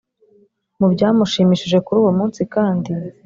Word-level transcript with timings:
Mu 0.79 0.87
byamushimishije 0.93 1.77
kuri 1.85 1.97
uwo 2.01 2.11
munsi 2.17 2.41
kandi 2.53 2.91